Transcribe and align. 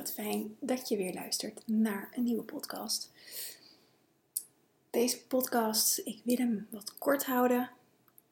wat 0.00 0.12
fijn 0.12 0.56
dat 0.60 0.88
je 0.88 0.96
weer 0.96 1.14
luistert 1.14 1.62
naar 1.66 2.08
een 2.14 2.22
nieuwe 2.22 2.42
podcast. 2.42 3.10
Deze 4.90 5.26
podcast, 5.26 5.98
ik 6.04 6.20
wil 6.24 6.36
hem 6.36 6.66
wat 6.70 6.98
kort 6.98 7.24
houden. 7.24 7.70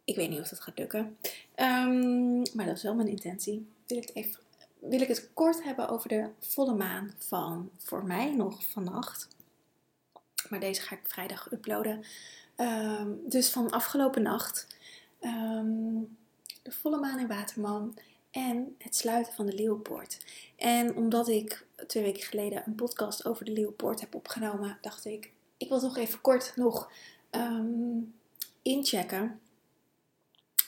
Ik 0.04 0.16
weet 0.16 0.30
niet 0.30 0.40
of 0.40 0.48
dat 0.48 0.60
gaat 0.60 0.78
lukken, 0.78 1.16
um, 1.56 2.42
maar 2.54 2.66
dat 2.66 2.76
is 2.76 2.82
wel 2.82 2.94
mijn 2.94 3.08
intentie. 3.08 3.66
Wil 3.86 4.02
ik, 4.12 4.38
wil 4.78 5.00
ik 5.00 5.08
het 5.08 5.30
kort 5.34 5.64
hebben 5.64 5.88
over 5.88 6.08
de 6.08 6.28
volle 6.38 6.74
maan 6.74 7.14
van 7.18 7.70
voor 7.76 8.04
mij 8.04 8.34
nog 8.34 8.66
vannacht. 8.66 9.28
Maar 10.48 10.60
deze 10.60 10.82
ga 10.82 10.96
ik 10.96 11.08
vrijdag 11.08 11.52
uploaden. 11.52 12.04
Um, 12.56 13.20
dus 13.26 13.50
van 13.50 13.70
afgelopen 13.70 14.22
nacht. 14.22 14.66
Um, 15.20 16.16
de 16.62 16.72
volle 16.72 16.98
maan 16.98 17.18
in 17.18 17.28
Waterman 17.28 17.98
en 18.38 18.74
het 18.78 18.96
sluiten 18.96 19.32
van 19.34 19.46
de 19.46 19.54
Leeuwpoort. 19.54 20.24
En 20.56 20.96
omdat 20.96 21.28
ik 21.28 21.66
twee 21.86 22.02
weken 22.02 22.22
geleden 22.22 22.62
een 22.66 22.74
podcast 22.74 23.24
over 23.26 23.44
de 23.44 23.52
Leeuwpoort 23.52 24.00
heb 24.00 24.14
opgenomen, 24.14 24.78
dacht 24.80 25.04
ik, 25.04 25.32
ik 25.56 25.68
wil 25.68 25.80
toch 25.80 25.96
even 25.96 26.20
kort 26.20 26.52
nog 26.56 26.92
um, 27.30 28.14
inchecken 28.62 29.40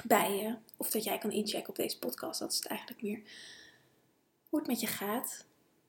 bij 0.04 0.36
je. 0.36 0.56
Of 0.76 0.90
dat 0.90 1.04
jij 1.04 1.18
kan 1.18 1.30
inchecken 1.30 1.68
op 1.68 1.76
deze 1.76 1.98
podcast, 1.98 2.40
dat 2.40 2.50
is 2.50 2.56
het 2.56 2.66
eigenlijk 2.66 3.02
meer. 3.02 3.22
Hoe 4.48 4.58
het 4.58 4.68
met 4.68 4.80
je 4.80 4.86
gaat. 4.86 5.46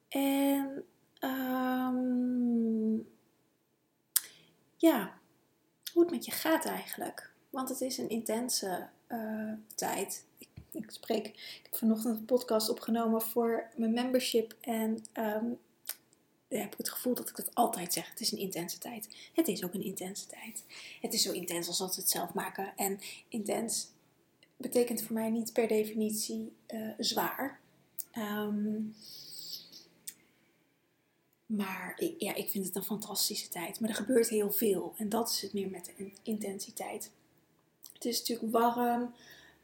En 0.08 0.86
um, 1.20 3.08
ja, 4.76 5.20
hoe 5.94 6.02
het 6.02 6.12
met 6.12 6.26
je 6.26 6.32
gaat 6.32 6.66
eigenlijk. 6.66 7.34
Want 7.50 7.70
het 7.70 7.82
is 7.82 7.98
een 7.98 8.10
intense 8.10 8.90
uh, 9.08 9.54
tijd 9.76 10.26
ik 10.72 10.92
spreek. 10.92 11.28
Ik 11.28 11.60
heb 11.64 11.76
vanochtend 11.76 12.18
een 12.18 12.26
podcast 12.26 12.70
opgenomen 12.70 13.22
voor 13.22 13.70
mijn 13.76 13.94
membership. 13.94 14.56
En 14.62 15.04
ja, 16.52 16.58
heb 16.58 16.72
ik 16.72 16.78
het 16.78 16.90
gevoel 16.90 17.14
dat 17.14 17.30
ik 17.30 17.36
dat 17.36 17.56
altijd 17.56 17.94
zeg. 17.94 18.10
Het 18.10 18.20
is 18.20 18.32
een 18.32 18.38
intense 18.38 18.78
tijd. 18.78 19.16
Het 19.34 19.48
is 19.48 19.64
ook 19.64 19.74
een 19.74 19.84
intense 19.84 20.28
tijd. 20.28 20.64
Het 21.02 21.14
is 21.14 21.22
zo 21.22 21.32
intens 21.32 21.68
als 21.68 21.78
dat 21.78 21.96
we 21.96 22.02
het 22.02 22.10
zelf 22.10 22.34
maken. 22.34 22.74
En 22.76 23.00
intens 23.28 23.88
betekent 24.58 25.02
voor 25.02 25.14
mij 25.14 25.30
niet 25.30 25.54
per 25.54 25.68
definitie 25.68 26.54
uh, 26.68 26.92
zwaar. 26.98 27.60
Um, 28.18 28.96
maar 31.46 31.94
ik, 31.98 32.22
ja, 32.22 32.36
ik 32.36 32.50
vind 32.50 32.66
het 32.66 32.76
een 32.76 32.84
fantastische 32.84 33.50
tijd. 33.50 33.80
Maar 33.80 33.90
er 33.90 33.96
gebeurt 33.96 34.30
heel 34.30 34.52
veel. 34.52 34.94
En 34.98 35.10
dat 35.10 35.30
is 35.30 35.42
het 35.42 35.54
meer 35.54 35.70
met 35.70 35.92
de 35.98 36.12
intensiteit. 36.24 37.12
Het 37.94 38.06
is 38.06 38.20
natuurlijk 38.20 38.52
warm. 38.52 39.14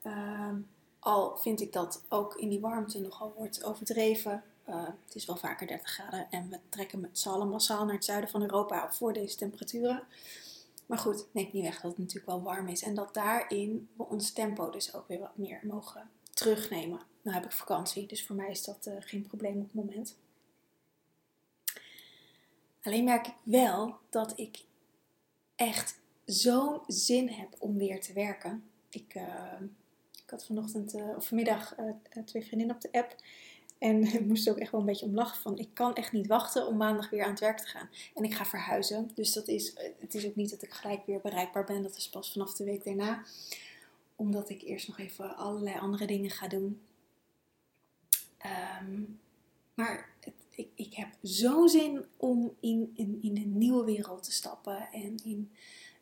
Um, 0.06 0.68
al 1.08 1.38
vind 1.38 1.62
ik 1.62 1.74
dat 1.74 2.04
ook 2.10 2.36
in 2.36 2.50
die 2.50 2.60
warmte 2.60 3.00
nogal 3.00 3.34
wordt 3.36 3.64
overdreven. 3.64 4.44
Uh, 4.70 4.84
het 5.06 5.16
is 5.16 5.26
wel 5.26 5.36
vaker 5.36 5.68
30 5.68 5.90
graden 5.90 6.28
en 6.30 6.50
we 6.50 6.60
trekken 6.70 7.00
met 7.00 7.20
z'n 7.20 7.30
massaal 7.30 7.86
naar 7.86 7.96
het 7.96 8.06
zuiden 8.06 8.30
van 8.30 8.42
Europa 8.42 8.92
voor 8.92 9.14
deze 9.14 9.38
temperaturen. 9.38 10.04
Maar 10.86 10.98
goed, 10.98 11.26
neemt 11.32 11.54
niet 11.54 11.64
weg 11.64 11.82
dat 11.82 11.92
het 11.92 12.00
natuurlijk 12.00 12.26
wel 12.26 12.42
warm 12.42 12.68
is. 12.68 12.84
En 12.84 12.96
dat 12.96 13.14
daarin 13.14 13.90
we 13.98 14.04
ons 14.04 14.32
tempo 14.32 14.70
dus 14.70 14.94
ook 14.94 15.08
weer 15.08 15.20
wat 15.20 15.38
meer 15.38 15.60
mogen 15.64 16.10
terugnemen. 16.34 17.00
Nou 17.22 17.36
heb 17.36 17.46
ik 17.46 17.52
vakantie, 17.52 18.08
dus 18.08 18.26
voor 18.26 18.36
mij 18.36 18.50
is 18.50 18.64
dat 18.64 18.86
uh, 18.88 18.94
geen 19.00 19.28
probleem 19.28 19.58
op 19.58 19.64
het 19.64 19.74
moment. 19.74 20.16
Alleen 22.84 23.04
merk 23.04 23.28
ik 23.28 23.36
wel 23.44 23.98
dat 24.10 24.40
ik 24.40 24.64
echt 25.56 26.00
zo'n 26.26 26.82
zin 26.88 27.30
heb 27.30 27.56
om 27.60 27.78
weer 27.78 28.02
te 28.02 28.14
werken. 28.14 28.64
Ik, 28.90 29.16
uh, 29.16 29.24
ik 30.28 30.34
had 30.34 30.46
vanochtend 30.46 30.96
uh, 30.96 31.16
of 31.16 31.28
vanmiddag 31.28 31.76
uh, 31.80 32.24
twee 32.26 32.46
vriendinnen 32.46 32.76
op 32.76 32.82
de 32.82 32.92
app. 32.92 33.16
En 33.78 34.04
ik 34.14 34.26
moest 34.26 34.50
ook 34.50 34.58
echt 34.58 34.72
wel 34.72 34.80
een 34.80 34.86
beetje 34.86 35.06
om 35.06 35.14
lachen 35.14 35.42
van 35.42 35.58
ik 35.58 35.70
kan 35.74 35.96
echt 35.96 36.12
niet 36.12 36.28
wachten 36.28 36.68
om 36.68 36.78
maandag 36.78 37.10
weer 37.10 37.24
aan 37.24 37.30
het 37.30 37.40
werk 37.40 37.58
te 37.58 37.68
gaan. 37.68 37.90
En 38.16 38.24
ik 38.24 38.34
ga 38.34 38.46
verhuizen. 38.46 39.12
Dus 39.14 39.34
dat 39.34 39.48
is, 39.48 39.74
het 40.00 40.14
is 40.14 40.26
ook 40.26 40.36
niet 40.36 40.50
dat 40.50 40.62
ik 40.62 40.72
gelijk 40.72 41.06
weer 41.06 41.22
bereikbaar 41.22 41.64
ben. 41.64 41.84
Dat 41.84 41.96
is 41.98 42.10
pas 42.10 42.32
vanaf 42.32 42.54
de 42.54 42.64
week 42.64 42.84
daarna. 42.84 43.24
Omdat 44.16 44.50
ik 44.50 44.62
eerst 44.62 44.88
nog 44.88 45.00
even 45.00 45.36
allerlei 45.36 45.80
andere 45.80 46.08
dingen 46.08 46.30
ga 46.30 46.48
doen. 46.48 46.82
Um, 48.82 49.20
maar 49.74 50.10
ik, 50.56 50.68
ik 50.76 50.94
heb 50.94 51.08
zo'n 51.22 51.70
zin 51.70 52.06
om 52.18 52.56
in, 52.60 52.92
in, 52.96 53.20
in 53.22 53.38
een 53.38 53.58
nieuwe 53.58 53.84
wereld 53.84 54.24
te 54.24 54.32
stappen. 54.32 54.88
En 54.92 55.18
in, 55.24 55.52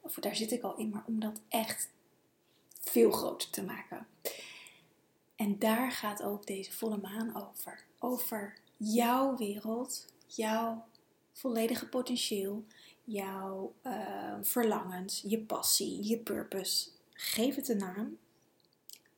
of 0.02 0.14
daar 0.14 0.36
zit 0.36 0.52
ik 0.52 0.64
al 0.64 0.76
in, 0.76 0.90
maar 0.90 1.04
om 1.08 1.20
dat 1.20 1.42
echt 1.48 1.90
veel 2.96 3.12
groter 3.12 3.50
te 3.50 3.64
maken. 3.64 4.08
En 5.36 5.60
daar 5.60 5.92
gaat 5.92 6.24
ook 6.24 6.46
deze 6.48 6.74
volle 6.74 6.98
maan 6.98 7.36
over. 7.36 7.86
Over 8.00 8.58
jouw 8.78 9.38
wereld, 9.38 10.06
jouw 10.28 10.86
volledige 11.32 11.88
potentieel, 11.88 12.66
jouw 13.04 13.74
uh, 13.84 14.34
verlangens, 14.42 15.24
je 15.28 15.40
passie, 15.40 16.08
je 16.08 16.18
purpose. 16.18 16.90
Geef 17.14 17.56
het 17.56 17.70
een 17.70 17.78
naam. 17.78 18.18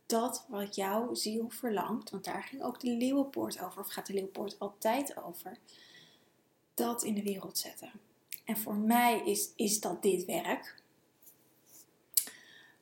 Dat 0.05 0.45
wat 0.47 0.75
jouw 0.75 1.13
ziel 1.13 1.49
verlangt, 1.49 2.09
want 2.09 2.23
daar 2.23 2.43
ging 2.43 2.63
ook 2.63 2.79
de 2.79 2.91
leeuwenpoort 2.91 3.61
over, 3.61 3.81
of 3.81 3.87
gaat 3.87 4.07
de 4.07 4.13
leeuwenpoort 4.13 4.59
altijd 4.59 5.17
over, 5.17 5.57
dat 6.73 7.03
in 7.03 7.13
de 7.13 7.23
wereld 7.23 7.57
zetten. 7.57 7.91
En 8.45 8.57
voor 8.57 8.75
mij 8.75 9.21
is, 9.25 9.51
is 9.55 9.79
dat 9.79 10.01
dit 10.01 10.25
werk. 10.25 10.85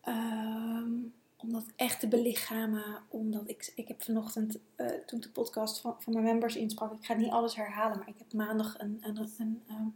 Um, 0.07 1.13
om 1.45 1.53
dat 1.53 1.65
echt 1.75 1.99
te 1.99 2.07
belichamen. 2.07 2.83
Omdat 3.07 3.49
ik, 3.49 3.71
ik 3.75 3.87
heb 3.87 4.03
vanochtend, 4.03 4.57
uh, 4.77 4.87
toen 5.05 5.19
de 5.19 5.29
podcast 5.29 5.79
van, 5.79 5.95
van 5.99 6.13
mijn 6.13 6.25
members 6.25 6.55
insprak, 6.55 6.93
ik 6.93 7.05
ga 7.05 7.13
niet 7.13 7.31
alles 7.31 7.55
herhalen, 7.55 7.97
maar 7.97 8.07
ik 8.07 8.17
heb 8.17 8.33
maandag 8.33 8.79
een, 8.79 8.97
een, 9.01 9.29
een, 9.37 9.63
ehm, 9.67 9.87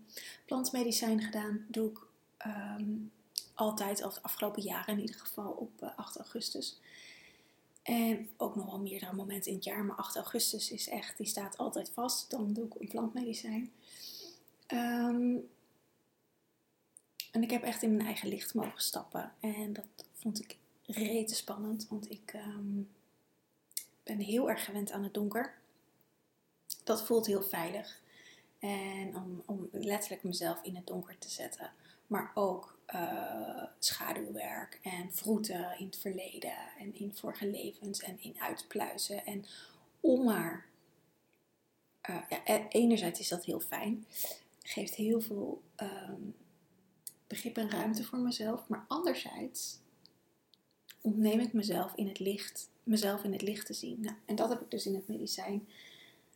plantmedicijn 0.46 1.22
gedaan. 1.22 1.66
Doe 1.68 1.90
ik 1.90 2.00
um, 2.46 3.12
altijd, 3.54 4.04
al 4.04 4.10
de 4.10 4.22
afgelopen 4.22 4.62
jaren 4.62 4.94
in 4.94 5.02
ieder 5.02 5.20
geval, 5.20 5.52
op 5.52 5.72
uh, 5.84 5.90
8 5.96 6.18
augustus. 6.18 6.80
En 7.84 8.30
ook 8.38 8.56
nog 8.56 8.66
wel 8.66 8.80
meerdere 8.80 9.14
momenten 9.14 9.52
in 9.52 9.58
het 9.58 9.66
jaar, 9.66 9.84
maar 9.84 9.96
8 9.96 10.16
augustus 10.16 10.72
is 10.72 10.90
echt, 10.90 11.18
die 11.18 11.28
staat 11.28 11.58
altijd 11.58 11.90
vast. 11.94 12.32
Dan 12.32 12.54
doe 12.54 12.66
ik 12.66 12.76
een 12.80 12.88
plantmedicijn. 12.88 13.72
En 17.32 17.44
ik 17.44 17.52
heb 17.52 17.64
echt 17.64 17.84
in 17.84 17.96
mijn 17.96 18.06
eigen 18.06 18.30
licht 18.30 18.54
mogen 18.54 18.82
stappen. 18.82 19.34
En 19.40 19.74
dat 19.74 19.86
vond 20.14 20.40
ik 20.40 20.58
rete 20.86 21.36
spannend, 21.36 21.88
want 21.90 22.12
ik 22.12 22.34
um, 22.34 22.90
ben 24.04 24.20
heel 24.20 24.50
erg 24.50 24.66
gewend 24.66 24.92
aan 24.92 25.04
het 25.04 25.14
donker. 25.14 25.58
Dat 26.84 27.06
voelt 27.06 27.26
heel 27.26 27.42
veilig. 27.42 28.02
En 28.60 29.16
om, 29.16 29.44
om 29.46 29.70
letterlijk 29.72 30.24
mezelf 30.24 30.62
in 30.62 30.76
het 30.76 30.88
donker 30.88 31.18
te 31.18 31.30
zetten. 31.30 31.72
Maar 32.08 32.32
ook 32.34 32.80
uh, 32.94 33.64
schaduwwerk 33.80 34.80
en 34.84 35.14
vroeten 35.14 35.80
in 35.80 35.86
het 35.86 35.98
verleden 35.98 36.58
en 36.80 36.96
in 36.96 37.14
vorige 37.14 37.48
levens 37.48 38.00
en 38.00 38.22
in 38.22 38.40
uitpluizen. 38.40 39.26
En 39.26 39.46
om 40.00 40.24
maar. 40.24 40.68
Uh, 42.10 42.22
ja, 42.30 42.42
e-, 42.46 42.68
enerzijds 42.70 43.20
is 43.20 43.28
dat 43.28 43.46
heel 43.46 43.60
fijn. 43.60 44.06
Geeft 44.64 44.96
heel 44.96 45.22
veel 45.22 45.62
um, 45.78 46.36
begrip 47.30 47.58
en 47.58 47.70
ruimte 47.70 48.04
voor 48.04 48.20
mezelf. 48.20 48.68
Maar 48.68 48.86
anderzijds 48.88 49.78
ontneem 51.02 51.40
ik 51.40 51.54
mezelf 51.54 51.94
in 51.96 52.08
het 52.08 52.20
licht, 52.20 52.70
mezelf 52.84 53.24
in 53.24 53.32
het 53.32 53.42
licht 53.42 53.66
te 53.66 53.74
zien. 53.74 54.02
Nou, 54.02 54.16
en 54.26 54.36
dat 54.36 54.50
heb 54.50 54.62
ik 54.62 54.72
dus 54.72 54.86
in 54.86 54.94
het 54.94 55.08
medicijn 55.08 55.68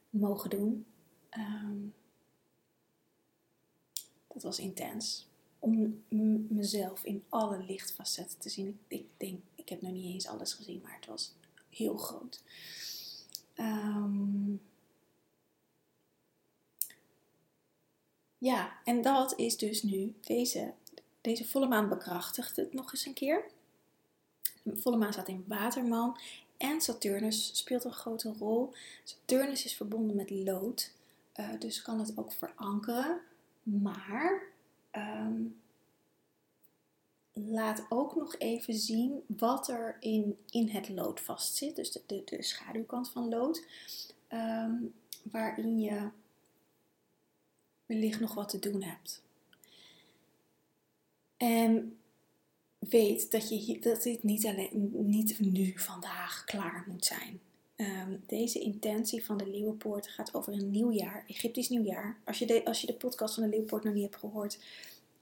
mogen 0.09 0.49
doen. 0.49 0.85
Um, 1.37 1.93
dat 4.27 4.43
was 4.43 4.59
intens. 4.59 5.27
Om 5.59 6.03
mezelf 6.47 7.03
in 7.03 7.23
alle 7.29 7.63
lichtfacetten 7.63 8.39
te 8.39 8.49
zien. 8.49 8.79
Ik, 8.87 9.05
denk, 9.17 9.41
ik 9.55 9.69
heb 9.69 9.81
nog 9.81 9.91
niet 9.91 10.13
eens 10.13 10.27
alles 10.27 10.53
gezien, 10.53 10.81
maar 10.81 10.95
het 10.95 11.05
was 11.05 11.33
heel 11.69 11.97
groot. 11.97 12.43
Um, 13.55 14.61
ja, 18.37 18.81
en 18.83 19.01
dat 19.01 19.39
is 19.39 19.57
dus 19.57 19.83
nu 19.83 20.15
deze 20.21 20.73
deze 21.23 21.45
volle 21.45 21.67
maan 21.67 21.89
bekrachtigt 21.89 22.55
het 22.55 22.73
nog 22.73 22.91
eens 22.91 23.05
een 23.05 23.13
keer. 23.13 23.45
De 24.63 24.77
volle 24.77 24.97
maan 24.97 25.13
staat 25.13 25.27
in 25.27 25.45
Waterman 25.47 26.17
en 26.57 26.81
Saturnus 26.81 27.57
speelt 27.57 27.83
een 27.83 27.93
grote 27.93 28.33
rol. 28.39 28.73
Saturnus 29.03 29.65
is 29.65 29.75
verbonden 29.75 30.15
met 30.15 30.29
lood, 30.29 30.91
uh, 31.35 31.59
dus 31.59 31.81
kan 31.81 31.99
het 31.99 32.17
ook 32.17 32.31
verankeren. 32.31 33.21
Maar 33.63 34.41
um, 34.91 35.61
laat 37.33 37.85
ook 37.89 38.15
nog 38.15 38.35
even 38.37 38.73
zien 38.73 39.23
wat 39.27 39.67
er 39.67 39.97
in, 39.99 40.37
in 40.49 40.69
het 40.69 40.89
lood 40.89 41.19
vastzit. 41.19 41.75
Dus 41.75 41.91
de, 41.91 42.01
de, 42.05 42.21
de 42.25 42.43
schaduwkant 42.43 43.09
van 43.09 43.29
lood. 43.29 43.65
Um, 44.29 44.93
waarin 45.31 45.79
je 45.79 46.09
wellicht 47.85 48.19
nog 48.19 48.33
wat 48.33 48.49
te 48.49 48.59
doen 48.59 48.81
hebt. 48.81 49.21
En 51.43 51.97
weet 52.79 53.31
dat, 53.31 53.49
je, 53.49 53.79
dat 53.79 54.03
dit 54.03 54.23
niet, 54.23 54.45
alleen, 54.45 54.91
niet 54.93 55.39
nu 55.39 55.73
vandaag 55.75 56.43
klaar 56.43 56.85
moet 56.87 57.05
zijn. 57.05 57.39
Ehm, 57.75 58.15
deze 58.25 58.59
intentie 58.59 59.25
van 59.25 59.37
de 59.37 59.47
Leeuwenpoort 59.47 60.07
gaat 60.07 60.33
over 60.33 60.53
een 60.53 60.71
nieuwjaar, 60.71 61.23
Egyptisch 61.27 61.69
nieuwjaar. 61.69 62.17
Als 62.25 62.39
je 62.39 62.45
de, 62.45 62.65
als 62.65 62.81
je 62.81 62.87
de 62.87 62.93
podcast 62.93 63.33
van 63.33 63.43
de 63.43 63.49
Leeuwenpoort 63.49 63.83
nog 63.83 63.93
niet 63.93 64.03
hebt 64.03 64.15
gehoord, 64.15 64.59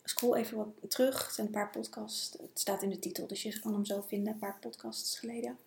scroll 0.04 0.36
even 0.36 0.58
wat 0.58 0.68
terug. 0.88 1.26
Het 1.26 1.36
zijn 1.36 1.48
een 1.48 1.54
paar 1.54 1.70
podcasts. 1.70 2.32
Het 2.32 2.60
staat 2.60 2.84
in 2.84 2.90
de 2.90 3.00
titel, 3.00 3.28
dus 3.28 3.44
je 3.44 3.60
kan 3.60 3.74
hem 3.74 3.86
zo 3.86 4.02
vinden, 4.02 4.34
een 4.34 4.40
paar 4.40 4.58
podcasts 4.60 5.20
geleden. 5.20 5.58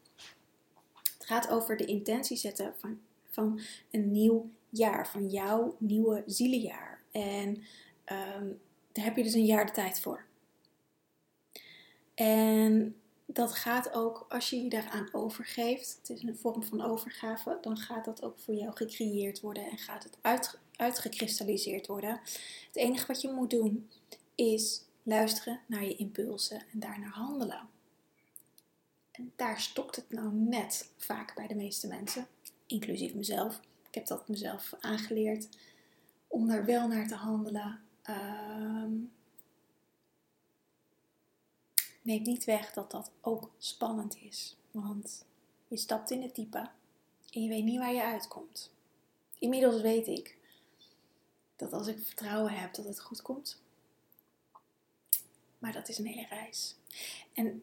Het 1.19 1.27
gaat 1.27 1.49
over 1.49 1.77
de 1.77 1.85
intentie 1.85 2.37
zetten 2.37 2.75
van, 2.79 3.01
van 3.31 3.61
een 3.91 4.13
nieuw 4.13 4.51
jaar, 4.69 5.09
van 5.09 5.29
jouw 5.29 5.77
nieuwe 5.79 6.23
zielenjaar. 6.27 7.03
En 7.11 7.49
um, 8.13 8.61
daar 8.93 9.05
heb 9.05 9.17
je 9.17 9.23
dus 9.23 9.35
een 9.35 9.47
jaar 9.47 9.67
de 9.67 9.73
tijd 9.73 10.01
voor. 10.01 10.25
En 12.15 12.97
dat 13.27 13.55
gaat 13.55 13.93
ook, 13.93 14.27
als 14.29 14.51
je 14.51 14.63
je 14.63 14.69
daaraan 14.69 15.09
overgeeft, 15.13 15.97
het 16.01 16.11
is 16.11 16.23
een 16.23 16.37
vorm 16.37 16.63
van 16.63 16.83
overgave, 16.83 17.59
dan 17.61 17.77
gaat 17.77 18.05
dat 18.05 18.23
ook 18.23 18.39
voor 18.39 18.55
jou 18.55 18.77
gecreëerd 18.77 19.41
worden 19.41 19.71
en 19.71 19.79
gaat 19.79 20.05
het 20.05 20.19
uit, 20.21 20.59
uitgekristalliseerd 20.77 21.87
worden. 21.87 22.21
Het 22.67 22.77
enige 22.77 23.07
wat 23.07 23.21
je 23.21 23.31
moet 23.31 23.51
doen 23.51 23.89
is 24.35 24.85
luisteren 25.03 25.61
naar 25.67 25.85
je 25.85 25.97
impulsen 25.97 26.63
en 26.73 26.81
daarnaar 26.81 27.13
handelen. 27.13 27.69
En 29.11 29.33
daar 29.37 29.61
stokt 29.61 29.97
het 29.97 30.11
nou 30.11 30.33
net 30.33 30.91
vaak 30.97 31.35
bij 31.35 31.47
de 31.47 31.55
meeste 31.55 31.87
mensen, 31.87 32.27
inclusief 32.67 33.15
mezelf. 33.15 33.61
Ik 33.89 33.95
heb 33.95 34.07
dat 34.07 34.29
mezelf 34.29 34.75
aangeleerd 34.81 35.49
om 36.27 36.49
daar 36.49 36.65
wel 36.65 36.89
naar 36.89 37.09
te 37.09 37.15
handelen. 37.15 37.81
Um, 38.11 39.13
neemt 42.05 42.27
niet 42.27 42.45
weg 42.45 42.73
dat 42.73 42.91
dat 42.91 43.11
ook 43.21 43.51
spannend 43.59 44.17
is. 44.17 44.57
Want 44.71 45.25
je 45.69 45.77
stapt 45.77 46.11
in 46.11 46.23
het 46.23 46.35
diepe 46.35 46.69
en 47.31 47.43
je 47.43 47.49
weet 47.49 47.65
niet 47.65 47.79
waar 47.79 47.93
je 47.93 48.03
uitkomt. 48.03 48.73
Inmiddels 49.39 49.81
weet 49.81 50.07
ik 50.07 50.39
dat 51.57 51.73
als 51.73 51.87
ik 51.87 51.99
vertrouwen 51.99 52.53
heb 52.53 52.75
dat 52.75 52.85
het 52.85 53.01
goed 53.01 53.23
komt. 53.23 53.63
Maar 55.59 55.73
dat 55.73 55.89
is 55.89 55.99
een 55.99 56.07
hele 56.07 56.27
reis. 56.27 56.75
En 57.33 57.63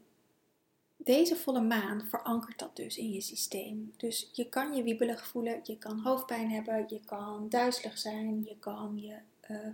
deze 0.98 1.36
volle 1.36 1.62
maan 1.62 2.06
verankert 2.06 2.60
dat 2.60 2.76
dus 2.76 2.98
in 2.98 3.12
je 3.12 3.22
systeem. 3.22 3.94
Dus 3.98 4.30
je 4.34 4.50
kan 4.50 4.76
je 4.76 4.84
wiebelig 4.84 5.28
voelen, 5.28 5.60
je 5.64 5.78
kan 5.78 6.00
hoofdpijn 6.00 6.52
hebben, 6.52 6.86
je 6.88 7.00
kan 7.06 7.50
duizelig 7.50 7.98
zijn, 7.98 8.44
je 8.44 8.56
kan 8.60 9.00
je 9.02 9.18
uh, 9.50 9.68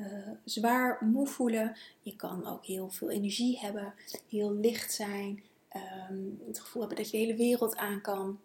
uh, 0.00 0.28
zwaar 0.44 1.04
moe 1.04 1.26
voelen. 1.26 1.76
Je 2.00 2.16
kan 2.16 2.46
ook 2.46 2.66
heel 2.66 2.90
veel 2.90 3.10
energie 3.10 3.58
hebben, 3.58 3.94
heel 4.28 4.52
licht 4.52 4.92
zijn, 4.92 5.42
um, 6.10 6.42
het 6.46 6.60
gevoel 6.60 6.82
hebben 6.82 6.98
dat 6.98 7.10
je 7.10 7.16
de 7.16 7.24
hele 7.24 7.38
wereld 7.38 7.76
aan 7.76 8.00
kan. 8.00 8.40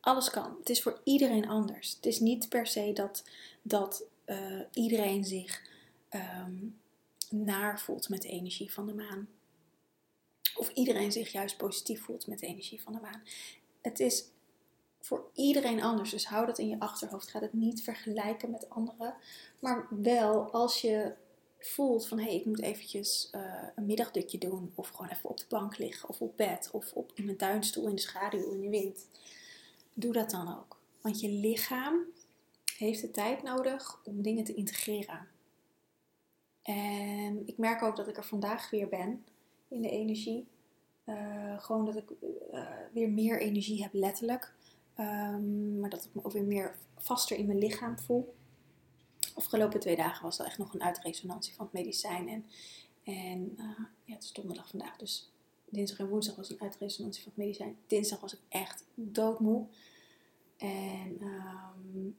Alles 0.00 0.30
kan. 0.30 0.56
Het 0.58 0.70
is 0.70 0.82
voor 0.82 1.00
iedereen 1.04 1.48
anders. 1.48 1.94
Het 1.94 2.06
is 2.06 2.20
niet 2.20 2.48
per 2.48 2.66
se 2.66 2.92
dat, 2.92 3.24
dat 3.62 4.04
uh, 4.26 4.60
iedereen 4.72 5.24
zich 5.24 5.62
um, 6.10 6.78
naar 7.30 7.80
voelt 7.80 8.08
met 8.08 8.22
de 8.22 8.28
energie 8.28 8.72
van 8.72 8.86
de 8.86 8.94
maan. 8.94 9.28
Of 10.56 10.68
iedereen 10.68 11.12
zich 11.12 11.32
juist 11.32 11.56
positief 11.56 12.02
voelt 12.02 12.26
met 12.26 12.38
de 12.38 12.46
energie 12.46 12.82
van 12.82 12.92
de 12.92 13.00
maan. 13.00 13.22
Het 13.80 14.00
is 14.00 14.24
voor 15.10 15.30
iedereen 15.34 15.82
anders. 15.82 16.10
Dus 16.10 16.26
hou 16.26 16.46
dat 16.46 16.58
in 16.58 16.68
je 16.68 16.78
achterhoofd. 16.78 17.30
Ga 17.30 17.40
het 17.40 17.52
niet 17.52 17.82
vergelijken 17.82 18.50
met 18.50 18.70
anderen. 18.70 19.14
Maar 19.58 19.86
wel 19.90 20.50
als 20.50 20.80
je 20.80 21.14
voelt 21.58 22.08
van 22.08 22.18
hé, 22.18 22.24
hey, 22.24 22.34
ik 22.34 22.44
moet 22.44 22.60
eventjes 22.60 23.30
uh, 23.34 23.64
een 23.74 23.86
middagdutje 23.86 24.38
doen. 24.38 24.72
Of 24.74 24.88
gewoon 24.88 25.10
even 25.10 25.30
op 25.30 25.38
de 25.38 25.44
bank 25.48 25.78
liggen. 25.78 26.08
Of 26.08 26.20
op 26.20 26.36
bed. 26.36 26.68
Of 26.72 26.92
op, 26.92 27.12
in 27.14 27.28
een 27.28 27.36
tuinstoel 27.36 27.88
in 27.88 27.94
de 27.94 28.00
schaduw 28.00 28.52
in 28.52 28.60
de 28.60 28.68
wind. 28.68 29.06
Doe 29.94 30.12
dat 30.12 30.30
dan 30.30 30.58
ook. 30.58 30.80
Want 31.00 31.20
je 31.20 31.28
lichaam 31.28 32.04
heeft 32.76 33.00
de 33.00 33.10
tijd 33.10 33.42
nodig 33.42 34.00
om 34.04 34.22
dingen 34.22 34.44
te 34.44 34.54
integreren. 34.54 35.28
En 36.62 37.46
ik 37.46 37.58
merk 37.58 37.82
ook 37.82 37.96
dat 37.96 38.08
ik 38.08 38.16
er 38.16 38.24
vandaag 38.24 38.70
weer 38.70 38.88
ben 38.88 39.24
in 39.68 39.82
de 39.82 39.90
energie. 39.90 40.46
Uh, 41.06 41.62
gewoon 41.62 41.84
dat 41.84 41.96
ik 41.96 42.10
uh, 42.52 42.68
weer 42.92 43.08
meer 43.08 43.40
energie 43.40 43.82
heb, 43.82 43.92
letterlijk. 43.92 44.54
Um, 45.00 45.80
maar 45.80 45.90
dat 45.90 46.04
ik 46.04 46.14
me 46.14 46.24
ook 46.24 46.32
weer 46.32 46.44
meer 46.44 46.76
vaster 46.96 47.36
in 47.36 47.46
mijn 47.46 47.58
lichaam 47.58 47.98
voel. 47.98 48.34
Afgelopen 49.34 49.80
twee 49.80 49.96
dagen 49.96 50.22
was 50.22 50.38
er 50.38 50.46
echt 50.46 50.58
nog 50.58 50.74
een 50.74 50.82
uitresonantie 50.82 51.54
van 51.54 51.64
het 51.64 51.74
medicijn. 51.74 52.28
En, 52.28 52.46
en 53.04 53.54
uh, 53.58 53.86
ja, 54.04 54.14
het 54.14 54.24
is 54.24 54.32
donderdag 54.32 54.68
vandaag, 54.68 54.96
dus 54.96 55.30
dinsdag 55.68 55.98
en 55.98 56.08
woensdag 56.08 56.36
was 56.36 56.50
een 56.50 56.60
uitresonantie 56.60 57.22
van 57.22 57.32
het 57.34 57.44
medicijn. 57.44 57.76
Dinsdag 57.86 58.20
was 58.20 58.32
ik 58.32 58.40
echt 58.48 58.84
doodmoe. 58.94 59.66
En 60.56 61.22
um, 61.22 62.16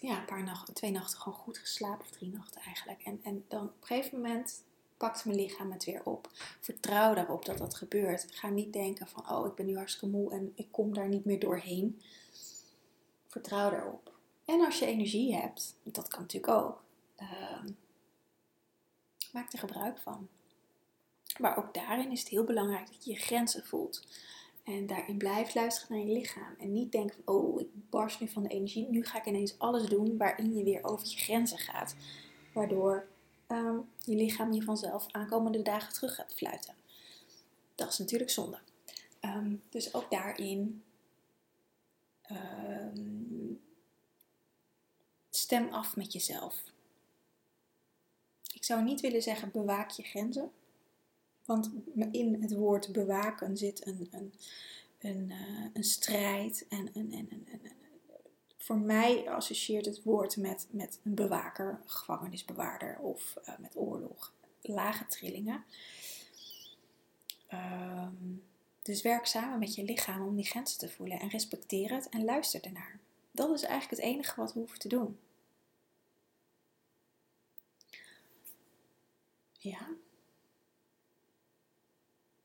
ja, 0.00 0.18
een 0.18 0.24
paar 0.24 0.44
nachten, 0.44 0.74
twee 0.74 0.90
nachten 0.90 1.18
gewoon 1.18 1.38
goed 1.38 1.58
geslapen, 1.58 2.00
of 2.00 2.10
drie 2.10 2.30
nachten 2.30 2.60
eigenlijk. 2.60 3.02
En, 3.02 3.20
en 3.22 3.44
dan 3.48 3.62
op 3.62 3.74
een 3.80 3.86
gegeven 3.86 4.20
moment 4.20 4.62
pakt 4.98 5.24
mijn 5.24 5.36
lichaam 5.36 5.72
het 5.72 5.84
weer 5.84 6.04
op. 6.04 6.30
Vertrouw 6.60 7.14
daarop 7.14 7.44
dat 7.44 7.58
dat 7.58 7.74
gebeurt. 7.74 8.26
Ga 8.30 8.48
niet 8.48 8.72
denken 8.72 9.06
van, 9.06 9.30
oh, 9.30 9.46
ik 9.46 9.54
ben 9.54 9.66
nu 9.66 9.76
hartstikke 9.76 10.16
moe 10.16 10.32
en 10.32 10.52
ik 10.54 10.66
kom 10.70 10.94
daar 10.94 11.08
niet 11.08 11.24
meer 11.24 11.38
doorheen. 11.38 12.00
Vertrouw 13.26 13.70
daarop. 13.70 14.12
En 14.44 14.64
als 14.64 14.78
je 14.78 14.86
energie 14.86 15.34
hebt, 15.34 15.74
dat 15.82 16.08
kan 16.08 16.20
natuurlijk 16.20 16.52
ook, 16.52 16.82
uh, 17.20 17.64
maak 19.32 19.52
er 19.52 19.58
gebruik 19.58 19.98
van. 19.98 20.28
Maar 21.38 21.56
ook 21.56 21.74
daarin 21.74 22.10
is 22.10 22.20
het 22.20 22.28
heel 22.28 22.44
belangrijk 22.44 22.86
dat 22.86 23.04
je 23.04 23.12
je 23.12 23.18
grenzen 23.18 23.66
voelt. 23.66 24.06
En 24.64 24.86
daarin 24.86 25.18
blijf 25.18 25.54
luisteren 25.54 25.96
naar 25.96 26.06
je 26.06 26.12
lichaam. 26.12 26.54
En 26.58 26.72
niet 26.72 26.92
denken 26.92 27.16
van, 27.24 27.34
oh, 27.34 27.60
ik 27.60 27.66
barst 27.90 28.20
nu 28.20 28.28
van 28.28 28.42
de 28.42 28.48
energie. 28.48 28.88
Nu 28.90 29.04
ga 29.04 29.18
ik 29.18 29.26
ineens 29.26 29.58
alles 29.58 29.86
doen 29.86 30.16
waarin 30.16 30.54
je 30.56 30.64
weer 30.64 30.84
over 30.84 31.08
je 31.08 31.16
grenzen 31.16 31.58
gaat. 31.58 31.96
Waardoor 32.52 33.07
um, 33.48 33.88
je 34.04 34.14
lichaam 34.14 34.52
je 34.52 34.62
vanzelf 34.62 35.06
aankomende 35.10 35.62
dagen 35.62 35.92
terug 35.92 36.14
gaat 36.14 36.34
fluiten. 36.34 36.74
Dat 37.74 37.92
is 37.92 37.98
natuurlijk 37.98 38.30
zonde. 38.30 38.58
Um, 39.20 39.62
dus 39.68 39.94
ook 39.94 40.10
daarin 40.10 40.82
um, 42.30 43.60
stem 45.30 45.68
af 45.68 45.96
met 45.96 46.12
jezelf. 46.12 46.62
Ik 48.54 48.64
zou 48.64 48.82
niet 48.82 49.00
willen 49.00 49.22
zeggen 49.22 49.50
bewaak 49.50 49.90
je 49.90 50.02
grenzen. 50.02 50.50
Want 51.44 51.70
in 52.10 52.42
het 52.42 52.52
woord 52.52 52.92
bewaken 52.92 53.56
zit 53.56 53.86
een, 53.86 54.08
een, 54.10 54.32
een, 54.98 55.30
uh, 55.30 55.66
een 55.72 55.84
strijd 55.84 56.66
en 56.68 56.88
een, 56.92 57.12
een, 57.12 57.28
een, 57.30 57.46
een, 57.52 57.72
voor 58.68 58.78
mij 58.78 59.30
associeert 59.30 59.84
het 59.84 60.02
woord 60.02 60.36
met, 60.36 60.66
met 60.70 61.00
een 61.04 61.14
bewaker, 61.14 61.80
gevangenisbewaarder 61.86 62.98
of 62.98 63.36
uh, 63.48 63.58
met 63.58 63.76
oorlog, 63.76 64.32
lage 64.60 65.06
trillingen. 65.06 65.64
Um, 67.52 68.44
dus 68.82 69.02
werk 69.02 69.26
samen 69.26 69.58
met 69.58 69.74
je 69.74 69.84
lichaam 69.84 70.26
om 70.26 70.36
die 70.36 70.44
grenzen 70.44 70.78
te 70.78 70.88
voelen 70.88 71.20
en 71.20 71.28
respecteer 71.28 71.92
het 71.92 72.08
en 72.08 72.24
luister 72.24 72.64
ernaar. 72.64 72.98
Dat 73.30 73.50
is 73.54 73.62
eigenlijk 73.62 74.02
het 74.02 74.10
enige 74.10 74.40
wat 74.40 74.52
we 74.52 74.58
hoeven 74.58 74.78
te 74.78 74.88
doen. 74.88 75.18
Ja. 79.52 79.88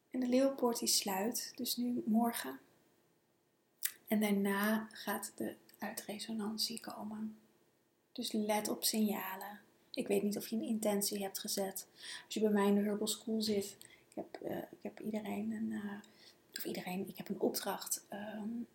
En 0.09 0.19
de 0.19 0.27
leeuwpoort 0.27 0.79
die 0.79 0.87
sluit, 0.87 1.51
dus 1.55 1.75
nu 1.75 2.03
morgen. 2.05 2.59
En 4.07 4.19
daarna 4.19 4.87
gaat 4.91 5.31
de 5.35 5.55
uit 5.83 6.03
resonantie 6.05 6.79
komen. 6.79 7.37
Dus 8.11 8.31
let 8.31 8.69
op 8.69 8.83
signalen. 8.83 9.59
Ik 9.93 10.07
weet 10.07 10.23
niet 10.23 10.37
of 10.37 10.47
je 10.47 10.55
een 10.55 10.67
intentie 10.67 11.21
hebt 11.21 11.39
gezet. 11.39 11.87
Als 12.25 12.33
je 12.33 12.39
bij 12.39 12.49
mij 12.49 12.67
in 12.67 12.75
de 12.75 12.81
Herbal 12.81 13.07
School 13.07 13.41
zit, 13.41 13.77
ik 14.09 14.15
heb, 14.15 14.39
uh, 14.43 14.57
ik 14.57 14.79
heb 14.81 14.99
iedereen 14.99 15.51
een, 15.51 15.71
uh, 15.71 15.93
of 16.57 16.65
iedereen, 16.65 17.07
ik 17.07 17.17
heb 17.17 17.29
een 17.29 17.39
opdracht. 17.39 18.05
Um, 18.09 18.67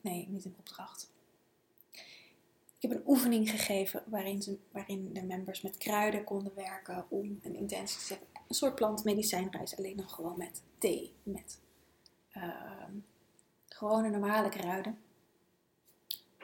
nee, 0.00 0.26
niet 0.28 0.44
een 0.44 0.54
opdracht. 0.58 1.10
Ik 2.78 2.88
heb 2.88 2.90
een 2.90 3.06
oefening 3.06 3.50
gegeven 3.50 4.02
waarin, 4.06 4.42
ze, 4.42 4.58
waarin 4.70 5.12
de 5.12 5.22
members 5.22 5.60
met 5.60 5.76
kruiden 5.76 6.24
konden 6.24 6.54
werken 6.54 7.06
om 7.08 7.38
een 7.42 7.54
intentie 7.54 7.98
te 7.98 8.04
zetten. 8.04 8.26
Een 8.48 8.54
soort 8.54 8.74
plantmedicijnreis, 8.74 9.76
alleen 9.76 9.96
nog 9.96 10.12
gewoon 10.12 10.38
met 10.38 10.62
thee, 10.78 11.12
met 11.22 11.58
ehm, 12.30 12.92
gewone 13.68 14.10
normale 14.10 14.48
kruiden 14.48 14.98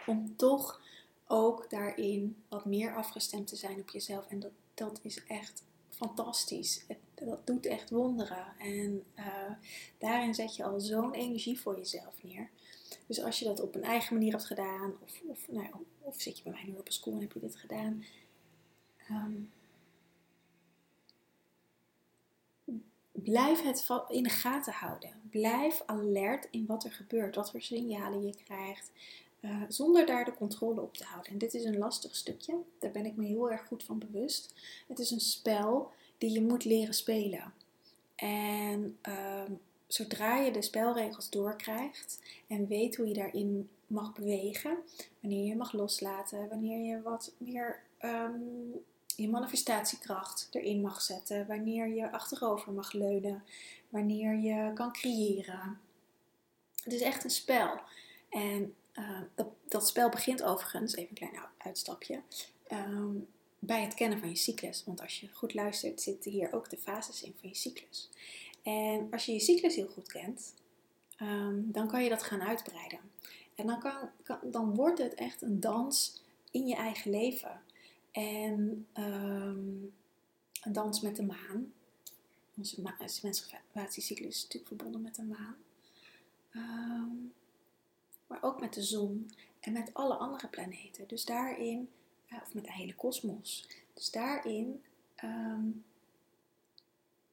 om 0.06 0.36
toch 0.36 0.80
ook 1.26 1.70
daarin 1.70 2.36
wat 2.48 2.64
meer 2.64 2.96
afgestemd 2.96 3.46
te 3.46 3.56
zijn 3.56 3.80
op 3.80 3.90
jezelf. 3.90 4.26
En 4.26 4.40
dat, 4.40 4.52
dat 4.74 4.98
is 5.02 5.24
echt 5.24 5.62
fantastisch. 5.88 6.84
Het, 6.88 6.98
dat 7.14 7.46
doet 7.46 7.66
echt 7.66 7.90
wonderen. 7.90 8.46
En 8.58 9.04
uh, 9.18 9.50
daarin 9.98 10.34
zet 10.34 10.56
je 10.56 10.64
al 10.64 10.80
zo'n 10.80 11.14
energie 11.14 11.60
voor 11.60 11.76
jezelf 11.76 12.22
neer. 12.22 12.50
Dus 13.06 13.22
als 13.22 13.38
je 13.38 13.44
dat 13.44 13.60
op 13.60 13.74
een 13.74 13.82
eigen 13.82 14.14
manier 14.14 14.32
hebt 14.32 14.44
gedaan, 14.44 14.94
of, 15.02 15.20
of, 15.26 15.48
nou, 15.48 15.70
of 16.00 16.20
zit 16.20 16.36
je 16.36 16.42
bij 16.42 16.52
mij 16.52 16.64
nu 16.66 16.76
op 16.76 16.86
een 16.86 16.92
school 16.92 17.12
en 17.12 17.20
heb 17.20 17.32
je 17.32 17.40
dit 17.40 17.56
gedaan. 17.56 18.04
Um, 19.10 19.50
blijf 23.12 23.62
het 23.62 23.88
in 24.08 24.22
de 24.22 24.28
gaten 24.28 24.72
houden. 24.72 25.10
Blijf 25.30 25.82
alert 25.86 26.48
in 26.50 26.66
wat 26.66 26.84
er 26.84 26.92
gebeurt, 26.92 27.34
wat 27.34 27.50
voor 27.50 27.62
signalen 27.62 28.26
je 28.26 28.34
krijgt. 28.44 28.90
Uh, 29.40 29.62
zonder 29.68 30.06
daar 30.06 30.24
de 30.24 30.34
controle 30.34 30.80
op 30.80 30.96
te 30.96 31.04
houden. 31.04 31.32
En 31.32 31.38
dit 31.38 31.54
is 31.54 31.64
een 31.64 31.78
lastig 31.78 32.16
stukje, 32.16 32.58
daar 32.78 32.90
ben 32.90 33.06
ik 33.06 33.16
me 33.16 33.26
heel 33.26 33.50
erg 33.50 33.66
goed 33.66 33.84
van 33.84 33.98
bewust. 33.98 34.54
Het 34.88 34.98
is 34.98 35.10
een 35.10 35.20
spel 35.20 35.90
die 36.18 36.30
je 36.30 36.42
moet 36.42 36.64
leren 36.64 36.94
spelen. 36.94 37.52
En 38.14 38.98
uh, 39.08 39.42
zodra 39.86 40.36
je 40.36 40.50
de 40.50 40.62
spelregels 40.62 41.30
doorkrijgt 41.30 42.20
en 42.46 42.66
weet 42.66 42.96
hoe 42.96 43.08
je 43.08 43.14
daarin 43.14 43.68
mag 43.86 44.12
bewegen, 44.12 44.78
wanneer 45.20 45.46
je 45.46 45.56
mag 45.56 45.72
loslaten, 45.72 46.48
wanneer 46.48 46.78
je 46.78 47.02
wat 47.02 47.32
meer 47.38 47.82
um, 48.00 48.72
je 49.16 49.28
manifestatiekracht 49.28 50.48
erin 50.50 50.80
mag 50.80 51.02
zetten, 51.02 51.46
wanneer 51.46 51.88
je 51.88 52.12
achterover 52.12 52.72
mag 52.72 52.92
leunen, 52.92 53.44
wanneer 53.88 54.34
je 54.34 54.72
kan 54.74 54.92
creëren. 54.92 55.80
Het 56.82 56.92
is 56.92 57.00
echt 57.00 57.24
een 57.24 57.30
spel. 57.30 57.80
En 58.28 58.74
uh, 58.98 59.20
dat, 59.68 59.88
spel 59.88 60.08
begint 60.08 60.42
overigens, 60.42 60.94
even 60.94 61.08
een 61.08 61.28
klein 61.28 61.44
uitstapje, 61.58 62.22
um, 62.72 63.26
bij 63.58 63.82
het 63.82 63.94
kennen 63.94 64.18
van 64.18 64.28
je 64.28 64.36
cyclus. 64.36 64.84
Want 64.84 65.00
als 65.00 65.20
je 65.20 65.28
goed 65.32 65.54
luistert, 65.54 66.00
zitten 66.00 66.30
hier 66.30 66.52
ook 66.52 66.70
de 66.70 66.76
fases 66.76 67.22
in 67.22 67.34
van 67.40 67.48
je 67.48 67.54
cyclus. 67.54 68.10
En 68.62 69.08
als 69.10 69.26
je 69.26 69.32
je 69.32 69.40
cyclus 69.40 69.74
heel 69.74 69.88
goed 69.88 70.08
kent, 70.08 70.54
um, 71.22 71.72
dan 71.72 71.88
kan 71.88 72.02
je 72.02 72.08
dat 72.08 72.22
gaan 72.22 72.42
uitbreiden. 72.42 73.00
En 73.54 73.66
dan, 73.66 73.80
kan, 73.80 74.10
dan 74.42 74.74
wordt 74.74 74.98
het 74.98 75.14
echt 75.14 75.42
een 75.42 75.60
dans 75.60 76.22
in 76.50 76.66
je 76.66 76.74
eigen 76.74 77.10
leven. 77.10 77.60
En 78.12 78.86
een 78.92 80.72
dans 80.72 81.00
met 81.00 81.16
de 81.16 81.22
maan. 81.22 81.72
Onze, 82.56 82.82
ma 82.82 82.96
onze 83.00 83.20
menstruatiecyclus 83.22 84.36
is 84.36 84.42
natuurlijk 84.42 84.66
verbonden 84.66 85.02
met 85.02 85.14
de 85.14 85.22
maan. 85.22 85.56
Um, 86.54 87.32
maar 88.26 88.42
ook 88.42 88.60
met 88.60 88.74
de 88.74 88.82
zon 88.82 89.30
en 89.60 89.72
met 89.72 89.90
alle 89.92 90.14
andere 90.14 90.48
planeten. 90.48 91.08
Dus 91.08 91.24
daarin, 91.24 91.90
of 92.42 92.54
met 92.54 92.64
de 92.64 92.72
hele 92.72 92.94
kosmos. 92.94 93.68
Dus 93.94 94.10
daarin 94.10 94.82
um, 95.24 95.84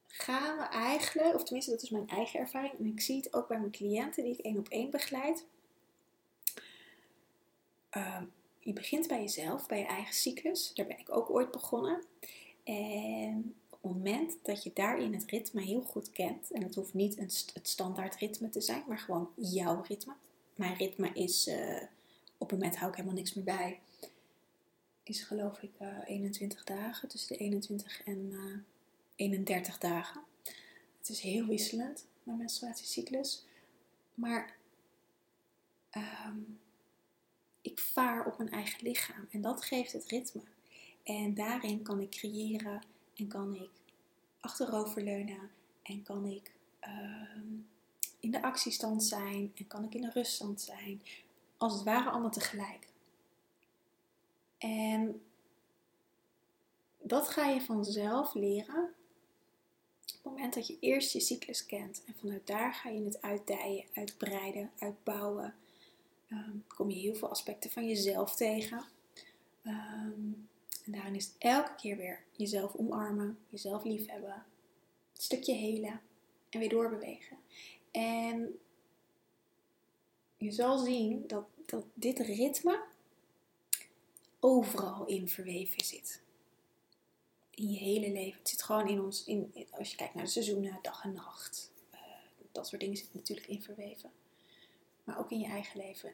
gaan 0.07 0.57
we 0.57 0.63
eigenlijk, 0.63 1.35
of 1.35 1.43
tenminste 1.43 1.71
dat 1.71 1.81
is 1.81 1.89
mijn 1.89 2.09
eigen 2.09 2.39
ervaring, 2.39 2.73
en 2.79 2.85
ik 2.85 3.01
zie 3.01 3.17
het 3.17 3.33
ook 3.33 3.47
bij 3.47 3.59
mijn 3.59 3.71
cliënten 3.71 4.23
die 4.23 4.33
ik 4.33 4.39
één 4.39 4.57
op 4.57 4.67
één 4.67 4.89
begeleid. 4.89 5.45
Um, 7.97 8.31
je 8.59 8.73
begint 8.73 9.07
bij 9.07 9.21
jezelf, 9.21 9.67
bij 9.67 9.79
je 9.79 9.85
eigen 9.85 10.13
cyclus. 10.13 10.73
Daar 10.73 10.85
ben 10.88 11.00
ik 11.00 11.15
ook 11.15 11.29
ooit 11.29 11.51
begonnen. 11.51 12.03
En 12.63 13.55
op 13.69 13.81
het 13.81 13.91
moment 13.93 14.38
dat 14.41 14.63
je 14.63 14.71
daarin 14.73 15.13
het 15.13 15.29
ritme 15.29 15.62
heel 15.62 15.81
goed 15.81 16.12
kent, 16.12 16.51
en 16.51 16.63
het 16.63 16.75
hoeft 16.75 16.93
niet 16.93 17.15
het 17.53 17.67
standaard 17.67 18.15
ritme 18.15 18.50
te 18.50 18.62
zijn, 18.62 18.83
maar 18.88 19.00
gewoon 19.00 19.29
jouw 19.35 19.81
ritme. 19.81 20.13
Mijn 20.55 20.75
ritme 20.75 21.13
is, 21.13 21.48
uh, 21.48 21.81
op 22.38 22.50
het 22.50 22.60
moment 22.60 22.77
hou 22.77 22.89
ik 22.89 22.95
helemaal 22.95 23.17
niks 23.17 23.33
meer 23.33 23.43
bij, 23.43 23.79
is 25.03 25.24
geloof 25.24 25.62
ik 25.62 25.72
uh, 25.81 25.88
eh, 25.98 26.10
21 26.10 26.63
dagen, 26.63 27.10
tussen 27.10 27.38
de 27.38 27.43
21 27.43 28.03
en 28.03 28.31
uh, 28.31 28.53
eh, 28.53 28.60
31 29.15 29.77
dagen. 29.77 30.22
Het 30.98 31.10
is 31.10 31.19
heel 31.19 31.45
wisselend, 31.45 32.05
mijn 32.24 32.38
menstruatiecyclus. 32.38 33.45
Maar 34.13 34.55
um, 36.25 36.60
ik 37.62 37.79
vaar 37.79 38.25
op 38.25 38.38
mijn 38.38 38.50
eigen 38.50 38.83
lichaam. 38.83 39.27
En 39.31 39.41
dat 39.41 39.65
geeft 39.65 39.91
het 39.91 40.05
ritme. 40.05 40.41
En 41.03 41.33
daarin 41.33 41.81
kan 41.81 42.00
ik 42.00 42.10
creëren 42.10 42.83
en 43.15 43.27
kan 43.27 43.55
ik 43.55 43.69
achteroverleunen 44.39 45.50
en 45.83 46.03
kan 46.03 46.25
ik 46.25 46.51
uh, 46.88 47.41
in 48.24 48.32
de 48.32 48.42
actiestand 48.42 49.03
zijn 49.03 49.51
en 49.56 49.68
kan 49.68 49.84
ik 49.84 49.94
in 49.94 50.01
de 50.01 50.10
ruststand 50.13 50.62
zijn. 50.62 51.01
Als 51.58 51.74
het 51.74 51.84
ware 51.84 52.10
allemaal 52.10 52.32
tegelijk. 52.32 52.88
En 54.58 55.22
dat 57.01 57.27
ga 57.27 57.46
je 57.46 57.62
vanzelf 57.62 58.34
leren 58.34 58.84
op 60.01 60.24
het 60.24 60.24
moment 60.24 60.53
dat 60.53 60.68
je 60.68 60.77
eerst 60.80 61.13
je 61.13 61.20
cyclus 61.20 61.65
kent. 61.65 62.03
En 62.06 62.15
vanuit 62.20 62.48
daar 62.48 62.74
ga 62.74 62.89
je 62.89 63.03
het 63.03 63.22
uitdijen, 63.22 63.86
uitbreiden, 63.94 64.72
uitbouwen. 64.80 65.56
Um, 66.30 66.63
kom 66.68 66.89
je 66.89 67.00
heel 67.00 67.15
veel 67.15 67.30
aspecten 67.30 67.72
van 67.72 67.88
jezelf 67.88 68.36
tegen. 68.36 68.84
Um, 69.63 70.48
en 70.86 70.92
daarin 70.92 71.15
is 71.15 71.25
het 71.25 71.36
elke 71.38 71.75
keer 71.75 71.98
weer 71.98 72.24
jezelf 72.32 72.75
omarmen, 72.75 73.38
jezelf 73.50 73.84
liefhebben, 73.84 74.46
een 75.13 75.22
stukje 75.22 75.53
helen 75.53 76.01
en 76.50 76.60
weer 76.60 76.70
doorbewegen. 76.70 77.38
En 77.93 78.59
je 80.38 80.51
zal 80.51 80.77
zien 80.77 81.27
dat, 81.27 81.45
dat 81.65 81.85
dit 81.93 82.19
ritme 82.19 82.83
overal 84.39 85.05
in 85.05 85.29
verweven 85.29 85.85
zit. 85.85 86.21
In 87.50 87.71
je 87.71 87.77
hele 87.77 88.12
leven. 88.12 88.39
Het 88.39 88.50
zit 88.50 88.63
gewoon 88.63 88.88
in 88.88 89.01
ons, 89.01 89.25
in, 89.25 89.67
als 89.71 89.91
je 89.91 89.97
kijkt 89.97 90.13
naar 90.13 90.23
de 90.23 90.29
seizoenen, 90.29 90.79
dag 90.81 91.03
en 91.03 91.13
nacht. 91.13 91.71
Uh, 91.93 92.00
dat 92.51 92.67
soort 92.67 92.81
dingen 92.81 92.97
zitten 92.97 93.17
natuurlijk 93.17 93.47
in 93.47 93.62
verweven. 93.62 94.12
Maar 95.03 95.19
ook 95.19 95.31
in 95.31 95.39
je 95.39 95.47
eigen 95.47 95.79
leven 95.79 96.13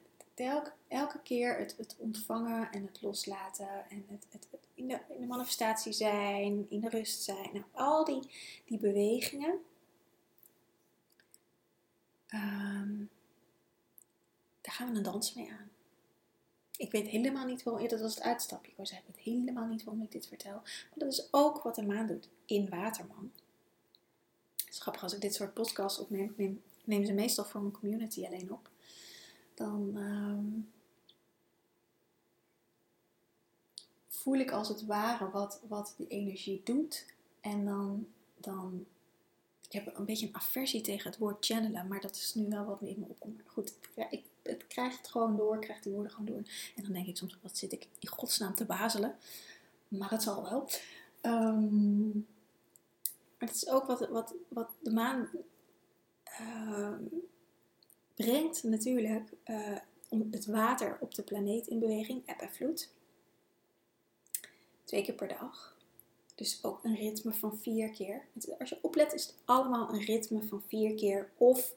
elke 0.88 1.22
keer 1.22 1.58
het, 1.58 1.76
het, 1.78 1.96
ontvangen 1.98 2.72
en 2.72 2.86
het 2.86 3.02
loslaten 3.02 3.90
en 3.90 4.06
het, 4.08 4.26
het, 4.30 4.48
in, 4.74 4.88
de, 4.88 5.00
in, 5.10 5.22
de, 5.22 5.28
manifestatie 5.28 5.94
zijn, 5.94 6.66
in 6.70 6.80
de 6.80 6.90
rust 6.90 7.24
zijn. 7.24 7.50
Nou, 7.54 7.66
al 7.72 8.06
die, 8.06 8.32
die 8.66 8.80
bewegingen. 8.80 9.60
Um, 12.34 13.10
daar 14.62 14.74
gaan 14.74 14.92
we 14.92 14.98
een 14.98 15.04
dans 15.04 15.34
mee 15.34 15.52
aan. 15.52 15.70
Ik 16.78 16.92
weet 16.92 17.08
helemaal 17.08 17.46
niet 17.46 17.64
waarom, 17.64 17.88
dat 17.88 18.00
was 18.00 18.16
het 18.16 18.24
uitstapje. 18.24 18.72
Ik 18.72 18.78
was 18.78 18.92
het 18.92 19.18
helemaal 19.18 19.68
niet 19.68 19.84
waarom 19.84 20.04
ik 20.04 20.12
dit 20.12 20.28
vertel. 20.28 20.62
Maar 20.62 20.96
dat 20.96 21.12
is 21.12 21.28
ook 21.32 21.62
wat 21.62 21.76
de 21.76 21.86
maan 21.86 22.08
doet 22.08 22.30
in 22.46 22.70
Waterman. 22.70 23.32
Het 24.56 24.70
is 24.70 24.80
grappig 24.80 25.04
als 25.04 25.14
ik 25.14 25.22
dit 25.22 25.34
soort 25.34 25.54
podcasts 25.54 26.00
opneem. 26.00 26.34
neem, 26.38 26.62
neem 26.84 27.06
ze 27.06 27.14
meestal 27.14 27.46
voor 27.46 27.62
mijn 27.62 27.74
community 27.74 28.26
alleen 28.26 28.52
op 28.52 28.70
dan 29.60 29.96
um, 29.96 30.72
voel 34.08 34.36
ik 34.36 34.52
als 34.52 34.68
het 34.68 34.86
ware 34.86 35.30
wat, 35.30 35.62
wat 35.68 35.94
die 35.98 36.08
energie 36.08 36.62
doet. 36.64 37.06
En 37.42 37.66
dan, 37.66 38.08
dan 38.38 38.86
ik 39.70 39.76
heb 39.76 39.98
een 39.98 40.06
beetje 40.06 40.28
een 40.28 40.36
aversie 40.36 40.82
tegen 40.82 41.10
het 41.10 41.20
woord 41.20 41.46
channelen, 41.46 41.88
maar 41.88 42.02
dat 42.02 42.16
is 42.16 42.34
nu 42.34 42.48
wel 42.48 42.66
wat 42.66 42.82
in 42.82 43.00
me 43.00 43.06
opkomt. 43.08 43.36
Maar 43.36 43.54
goed, 43.54 43.74
ik, 44.10 44.24
het 44.44 44.68
krijgt 44.68 44.98
het 44.98 45.08
gewoon 45.08 45.38
door, 45.38 45.60
krijgt 45.60 45.84
die 45.84 45.94
woorden 45.94 46.12
gewoon 46.12 46.26
door. 46.26 46.44
En 46.76 46.84
dan 46.84 46.94
denk 46.94 47.08
ik 47.08 47.18
soms, 47.18 47.38
wat 47.42 47.58
zit 47.58 47.72
ik 47.72 47.88
in 48.00 48.10
godsnaam 48.10 48.56
te 48.56 48.66
bazelen? 48.66 49.16
Maar 49.88 50.10
dat 50.10 50.24
zal 50.24 50.44
wel. 50.44 50.70
Um, 51.22 52.28
maar 53.38 53.48
dat 53.48 53.56
is 53.56 53.68
ook 53.68 53.86
wat, 53.86 54.08
wat, 54.08 54.36
wat 54.48 54.70
de 54.80 54.92
maan 54.92 55.30
uh, 56.42 56.96
brengt 58.16 58.64
natuurlijk 58.64 59.30
uh, 59.46 59.78
het 60.32 60.46
water 60.46 60.98
op 61.00 61.16
de 61.16 61.24
planeet 61.24 61.68
in 61.68 61.80
beweging, 61.80 62.28
eb 62.28 62.40
en 62.40 62.52
vloed. 62.52 62.90
Twee 64.84 65.04
keer 65.04 65.16
per 65.16 65.28
dag. 65.28 65.78
Dus 66.40 66.64
ook 66.64 66.84
een 66.84 66.96
ritme 66.96 67.34
van 67.34 67.58
vier 67.58 67.90
keer. 67.90 68.26
Als 68.60 68.70
je 68.70 68.78
oplet 68.82 69.14
is 69.14 69.26
het 69.26 69.36
allemaal 69.46 69.94
een 69.94 70.02
ritme 70.02 70.44
van 70.44 70.64
vier 70.68 70.96
keer 70.96 71.30
of 71.38 71.76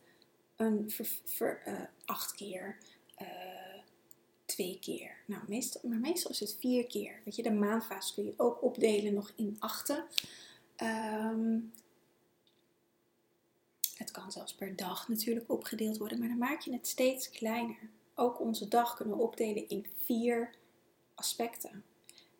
een 0.56 0.92
uh, 1.40 1.80
acht 2.04 2.34
keer, 2.34 2.78
uh, 3.22 3.28
twee 4.44 4.78
keer. 4.78 5.16
Nou, 5.26 5.42
meestal, 5.48 5.80
maar 5.88 5.98
meestal 5.98 6.30
is 6.30 6.40
het 6.40 6.56
vier 6.58 6.86
keer. 6.86 7.20
Weet 7.24 7.36
je, 7.36 7.42
de 7.42 7.50
maanfase 7.50 8.14
kun 8.14 8.24
je 8.24 8.34
ook 8.36 8.62
opdelen 8.62 9.14
nog 9.14 9.32
in 9.36 9.56
achten. 9.58 10.04
Um, 10.82 11.72
het 13.96 14.10
kan 14.10 14.32
zelfs 14.32 14.54
per 14.54 14.76
dag 14.76 15.08
natuurlijk 15.08 15.52
opgedeeld 15.52 15.98
worden, 15.98 16.18
maar 16.18 16.28
dan 16.28 16.38
maak 16.38 16.60
je 16.60 16.72
het 16.72 16.86
steeds 16.86 17.30
kleiner. 17.30 17.90
Ook 18.14 18.40
onze 18.40 18.68
dag 18.68 18.96
kunnen 18.96 19.16
we 19.16 19.22
opdelen 19.22 19.68
in 19.68 19.86
vier 20.04 20.54
aspecten. 21.14 21.84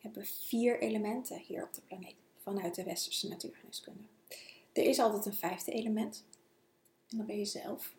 Hebben 0.03 0.27
vier 0.27 0.81
elementen 0.81 1.39
hier 1.39 1.65
op 1.65 1.75
de 1.75 1.81
planeet 1.81 2.15
vanuit 2.37 2.75
de 2.75 2.85
westerse 2.85 3.29
natuurgeneeskunde. 3.29 4.03
Er 4.73 4.85
is 4.85 4.99
altijd 4.99 5.27
een 5.27 5.35
vijfde 5.35 5.73
element. 5.73 6.25
En 7.09 7.17
dat 7.17 7.27
ben 7.27 7.39
je 7.39 7.45
zelf. 7.45 7.95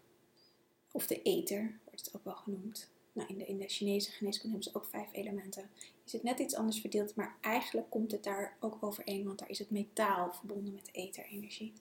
Of 0.91 1.07
de 1.07 1.21
ether 1.21 1.79
wordt 1.83 2.05
het 2.05 2.15
ook 2.15 2.23
wel 2.23 2.35
genoemd. 2.35 2.89
Nou, 3.13 3.29
in, 3.29 3.37
de, 3.37 3.45
in 3.45 3.57
de 3.57 3.67
Chinese 3.67 4.11
geneeskunde 4.11 4.55
hebben 4.55 4.71
ze 4.71 4.79
ook 4.79 4.89
vijf 4.89 5.09
elementen. 5.11 5.69
Is 6.05 6.11
het 6.11 6.23
net 6.23 6.39
iets 6.39 6.55
anders 6.55 6.79
verdeeld, 6.79 7.15
maar 7.15 7.37
eigenlijk 7.41 7.89
komt 7.89 8.11
het 8.11 8.23
daar 8.23 8.57
ook 8.59 8.77
overeen, 8.79 9.25
want 9.25 9.39
daar 9.39 9.49
is 9.49 9.59
het 9.59 9.69
metaal 9.69 10.33
verbonden 10.33 10.73
met 10.73 10.85
de 10.85 10.91
etherenergie. 10.91 11.73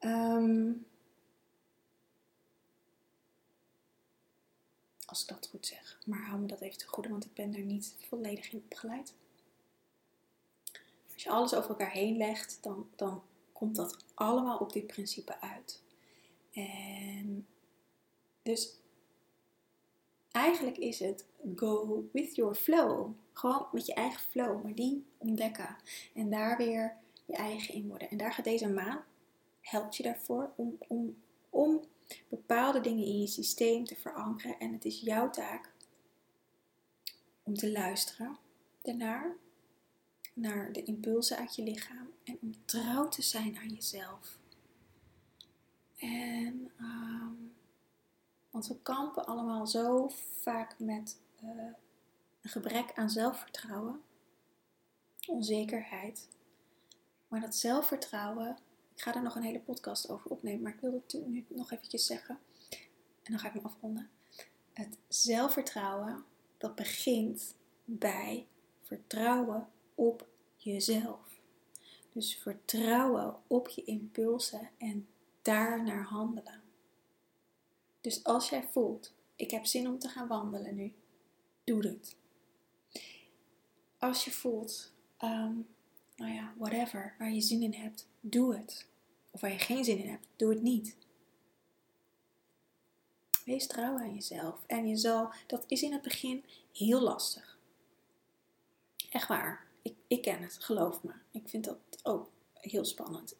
Um, 0.00 0.86
als 5.14 5.22
ik 5.22 5.28
dat 5.28 5.48
goed 5.50 5.66
zeg. 5.66 5.98
Maar 6.06 6.26
hou 6.26 6.40
me 6.40 6.46
dat 6.46 6.60
even 6.60 6.78
te 6.78 6.86
goede, 6.86 7.08
want 7.08 7.24
ik 7.24 7.34
ben 7.34 7.52
daar 7.52 7.60
niet 7.60 7.94
volledig 8.08 8.52
in 8.52 8.62
opgeleid. 8.64 9.14
Als 11.12 11.22
je 11.22 11.30
alles 11.30 11.54
over 11.54 11.70
elkaar 11.70 11.90
heen 11.90 12.16
legt, 12.16 12.58
dan, 12.62 12.88
dan 12.96 13.22
komt 13.52 13.76
dat 13.76 13.96
allemaal 14.14 14.58
op 14.58 14.72
dit 14.72 14.86
principe 14.86 15.40
uit. 15.40 15.82
En 16.52 17.46
dus 18.42 18.74
eigenlijk 20.30 20.78
is 20.78 20.98
het 20.98 21.24
go 21.56 22.04
with 22.12 22.34
your 22.34 22.54
flow. 22.54 23.12
Gewoon 23.32 23.66
met 23.72 23.86
je 23.86 23.94
eigen 23.94 24.20
flow, 24.20 24.62
maar 24.62 24.74
die 24.74 25.04
ontdekken. 25.18 25.76
En 26.14 26.30
daar 26.30 26.56
weer 26.56 26.96
je 27.24 27.36
eigen 27.36 27.74
in 27.74 27.88
worden. 27.88 28.10
En 28.10 28.16
daar 28.16 28.32
gaat 28.32 28.44
deze 28.44 28.68
maan, 28.68 29.04
helpt 29.60 29.96
je 29.96 30.02
daarvoor 30.02 30.52
om, 30.56 30.78
om, 30.88 31.16
om 31.50 31.80
bepaalde 32.28 32.80
dingen 32.80 33.04
in 33.04 33.20
je 33.20 33.26
systeem 33.26 33.84
te 33.84 33.96
verankeren. 33.96 34.58
En 34.58 34.72
het 34.72 34.84
is 34.84 35.00
jouw 35.00 35.30
taak 35.30 35.72
om 37.42 37.54
te 37.54 37.72
luisteren 37.72 38.38
daarnaar, 38.82 39.36
naar 40.32 40.72
de 40.72 40.82
impulsen 40.82 41.36
uit 41.36 41.54
je 41.54 41.62
lichaam 41.62 42.10
en 42.24 42.38
om 42.42 42.54
trouw 42.64 43.08
te 43.08 43.22
zijn 43.22 43.56
aan 43.58 43.68
jezelf. 43.68 44.38
En, 45.96 46.70
um, 46.80 47.54
want 48.50 48.66
we 48.66 48.80
kampen 48.82 49.26
allemaal 49.26 49.66
zo 49.66 50.08
vaak 50.40 50.78
met 50.78 51.20
uh, 51.42 51.50
een 52.42 52.50
gebrek 52.50 52.92
aan 52.94 53.10
zelfvertrouwen, 53.10 54.02
onzekerheid. 55.26 56.28
Maar 57.28 57.40
dat 57.40 57.54
zelfvertrouwen, 57.54 58.56
ik 58.94 59.02
ga 59.02 59.14
er 59.14 59.22
nog 59.22 59.34
een 59.34 59.42
hele 59.42 59.60
podcast 59.60 60.08
over 60.08 60.30
opnemen, 60.30 60.62
maar 60.62 60.74
ik 60.74 60.80
wil 60.80 60.92
het 60.92 61.26
nu 61.26 61.44
nog 61.48 61.72
eventjes 61.72 62.06
zeggen. 62.06 62.38
En 63.22 63.32
dan 63.32 63.38
ga 63.38 63.48
ik 63.48 63.54
me 63.54 63.60
afronden. 63.60 64.10
Het 64.72 64.96
zelfvertrouwen, 65.08 66.24
dat 66.58 66.74
begint 66.74 67.54
bij 67.84 68.46
vertrouwen 68.82 69.68
op 69.94 70.26
jezelf. 70.56 71.40
Dus 72.12 72.36
vertrouwen 72.36 73.36
op 73.46 73.68
je 73.68 73.84
impulsen 73.84 74.70
en 74.78 75.08
daar 75.42 75.82
naar 75.82 76.04
handelen. 76.04 76.62
Dus 78.00 78.24
als 78.24 78.48
jij 78.48 78.68
voelt, 78.70 79.14
ik 79.36 79.50
heb 79.50 79.64
zin 79.66 79.88
om 79.88 79.98
te 79.98 80.08
gaan 80.08 80.26
wandelen 80.28 80.74
nu, 80.74 80.94
doe 81.64 81.86
het. 81.86 82.16
Als 83.98 84.24
je 84.24 84.30
voelt, 84.30 84.92
um, 85.20 85.66
nou 86.16 86.32
ja, 86.32 86.54
whatever, 86.58 87.14
waar 87.18 87.32
je 87.32 87.40
zin 87.40 87.62
in 87.62 87.74
hebt, 87.74 88.08
doe 88.30 88.56
het. 88.56 88.86
Of 89.30 89.40
waar 89.40 89.52
je 89.52 89.58
geen 89.58 89.84
zin 89.84 89.98
in 89.98 90.08
hebt, 90.08 90.26
doe 90.36 90.50
het 90.50 90.62
niet. 90.62 90.96
Wees 93.44 93.66
trouw 93.66 93.98
aan 93.98 94.14
jezelf. 94.14 94.58
En 94.66 94.88
je 94.88 94.96
zal, 94.96 95.32
dat 95.46 95.64
is 95.66 95.82
in 95.82 95.92
het 95.92 96.02
begin 96.02 96.44
heel 96.72 97.00
lastig. 97.00 97.58
Echt 99.10 99.28
waar. 99.28 99.66
Ik, 99.82 99.94
ik 100.06 100.22
ken 100.22 100.42
het, 100.42 100.56
geloof 100.60 101.02
me. 101.02 101.12
Ik 101.30 101.48
vind 101.48 101.64
dat 101.64 101.78
ook 102.02 102.30
heel 102.52 102.84
spannend. 102.84 103.36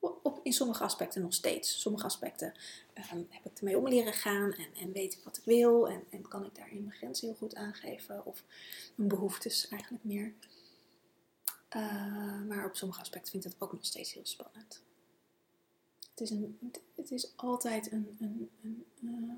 Op, 0.00 0.40
in 0.42 0.52
sommige 0.52 0.84
aspecten 0.84 1.22
nog 1.22 1.34
steeds. 1.34 1.80
Sommige 1.80 2.04
aspecten 2.04 2.54
um, 3.12 3.26
heb 3.28 3.44
ik 3.44 3.58
ermee 3.58 3.78
om 3.78 3.88
leren 3.88 4.12
gaan 4.12 4.52
en, 4.52 4.74
en 4.74 4.92
weet 4.92 5.14
ik 5.14 5.20
wat 5.24 5.36
ik 5.36 5.44
wil. 5.44 5.88
En, 5.88 6.04
en 6.10 6.28
kan 6.28 6.44
ik 6.44 6.54
daarin 6.54 6.84
mijn 6.84 6.96
grenzen 6.96 7.26
heel 7.26 7.36
goed 7.36 7.54
aangeven. 7.54 8.26
Of 8.26 8.44
mijn 8.94 9.08
behoeftes 9.08 9.68
eigenlijk 9.68 10.04
meer. 10.04 10.34
Uh, 11.76 12.42
maar 12.42 12.66
op 12.66 12.76
sommige 12.76 13.00
aspecten 13.00 13.30
vind 13.30 13.44
ik 13.44 13.52
het 13.52 13.60
ook 13.60 13.72
nog 13.72 13.84
steeds 13.84 14.12
heel 14.12 14.26
spannend. 14.26 14.82
Het 16.10 16.20
is, 16.20 16.30
een, 16.30 16.58
het 16.94 17.10
is 17.10 17.32
altijd 17.36 17.92
een, 17.92 18.16
een, 18.20 18.50
een 18.62 18.86
uh, 19.02 19.34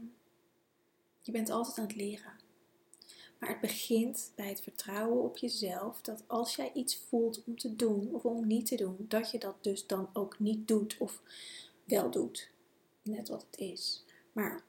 je 1.22 1.32
bent 1.32 1.50
altijd 1.50 1.78
aan 1.78 1.84
het 1.86 1.96
leren. 1.96 2.32
Maar 3.38 3.48
het 3.48 3.60
begint 3.60 4.32
bij 4.34 4.48
het 4.48 4.60
vertrouwen 4.60 5.22
op 5.22 5.36
jezelf 5.36 6.00
dat 6.00 6.22
als 6.26 6.56
jij 6.56 6.72
iets 6.72 6.96
voelt 6.96 7.44
om 7.44 7.58
te 7.58 7.76
doen 7.76 8.14
of 8.14 8.24
om 8.24 8.46
niet 8.46 8.66
te 8.66 8.76
doen, 8.76 8.96
dat 9.08 9.30
je 9.30 9.38
dat 9.38 9.56
dus 9.60 9.86
dan 9.86 10.08
ook 10.12 10.38
niet 10.38 10.68
doet 10.68 10.96
of 10.98 11.22
wel 11.84 12.10
doet. 12.10 12.50
Net 13.02 13.28
wat 13.28 13.46
het 13.50 13.60
is. 13.60 14.04
Maar 14.32 14.64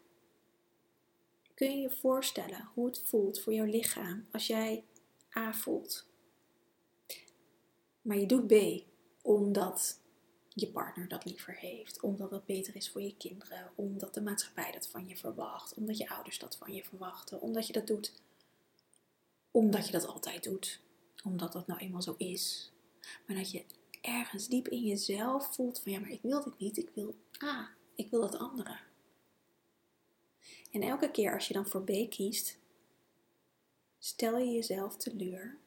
kun 1.53 1.72
je 1.72 1.77
je 1.81 1.89
voorstellen 1.89 2.69
hoe 2.74 2.86
het 2.86 3.00
voelt 3.00 3.39
voor 3.39 3.53
jouw 3.53 3.65
lichaam 3.65 4.25
als 4.31 4.48
jij 4.48 4.84
A 5.38 5.53
voelt, 5.53 6.04
maar 8.05 8.18
je 8.18 8.25
doet 8.25 8.48
B 8.48 8.83
omdat 9.22 10.00
je 10.53 10.68
partner 10.68 11.07
dat 11.07 11.25
liever 11.25 11.55
heeft, 11.55 12.01
omdat 12.01 12.31
het 12.31 12.46
beter 12.46 12.75
is 12.75 12.89
voor 12.89 13.01
je 13.01 13.15
kinderen, 13.18 13.72
omdat 13.75 14.13
de 14.13 14.22
maatschappij 14.22 14.72
dat 14.72 14.87
van 14.87 15.07
je 15.07 15.18
verwacht, 15.18 15.74
omdat 15.74 15.98
je 15.98 16.09
ouders 16.09 16.39
dat 16.39 16.57
van 16.57 16.74
je 16.74 16.83
verwachten, 16.83 17.41
omdat 17.41 17.68
je 17.68 17.74
dat 17.74 17.87
doet 17.87 18.13
omdat 19.55 19.85
je 19.85 19.91
dat 19.91 20.07
altijd 20.07 20.44
doet. 20.44 20.79
Omdat 21.24 21.53
dat 21.53 21.68
nou 21.68 21.79
eenmaal 21.79 22.01
zo 22.01 22.15
is. 22.18 22.72
Maar 23.27 23.35
dat 23.35 23.51
je 23.51 23.63
ergens 24.01 24.48
diep 24.48 24.68
in 24.68 24.83
jezelf 24.83 25.55
voelt 25.55 25.79
van 25.79 25.91
ja, 25.91 26.00
maar 26.00 26.11
ik 26.11 26.22
wil 26.22 26.44
dit 26.44 26.59
niet. 26.59 26.77
Ik 26.77 26.89
wil 26.94 27.15
A. 27.44 27.70
Ik 27.96 28.09
wil 28.09 28.22
dat 28.22 28.37
andere. 28.37 28.77
En 30.72 30.81
elke 30.81 31.11
keer 31.11 31.33
als 31.33 31.48
je 31.48 31.53
dan 31.53 31.68
voor 31.68 31.83
B 31.83 32.09
kiest, 32.09 32.57
stel 34.00 34.37
je 34.37 34.51
jezelf 34.51 34.98
teleur. 34.98 35.57